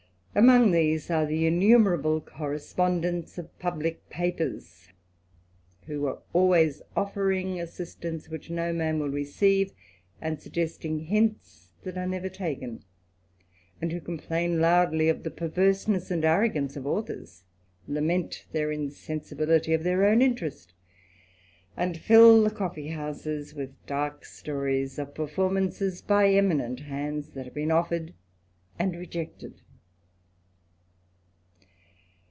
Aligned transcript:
Among 0.33 0.71
these 0.71 1.11
are 1.11 1.25
the 1.25 1.45
innumerable 1.45 2.21
correspondents 2.21 3.37
of 3.37 3.59
publick 3.59 4.09
papers, 4.09 4.87
who 5.87 6.05
are 6.05 6.19
always 6.31 6.81
offering 6.95 7.59
assistance 7.59 8.29
which 8.29 8.49
no 8.49 8.71
man 8.71 8.97
will 8.97 9.09
receive, 9.09 9.73
and 10.21 10.41
suggesting 10.41 11.01
hints 11.07 11.73
that 11.83 11.97
are.never 11.97 12.29
taken, 12.29 12.81
and 13.81 13.91
who 13.91 13.99
complain 13.99 14.61
loudly 14.61 15.09
of 15.09 15.23
the 15.23 15.31
perverseness 15.31 16.09
and 16.09 16.23
arrogance 16.23 16.77
of 16.77 16.87
authors, 16.87 17.43
lament 17.85 18.45
their 18.53 18.71
insensibility 18.71 19.73
of 19.73 19.83
their 19.83 20.05
own 20.05 20.21
interest, 20.21 20.73
and 21.75 21.97
fill 21.97 22.41
the 22.41 22.51
coffee 22.51 22.87
houses 22.87 23.53
with 23.53 23.85
dark 23.85 24.23
stories 24.23 24.97
of 24.97 25.13
performances 25.13 26.01
by 26.01 26.29
eminent 26.29 26.79
hands, 26.79 27.31
which 27.35 27.43
have 27.43 27.53
been 27.53 27.69
offered 27.69 28.13
and 28.79 28.95
rejected. 28.95 29.59